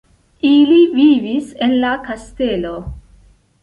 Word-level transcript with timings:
Ili 0.51 0.77
vivis 0.95 1.53
en 1.69 1.79
la 1.87 1.95
kastelo. 2.09 2.77